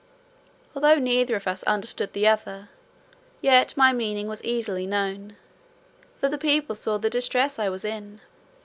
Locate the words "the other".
2.13-2.69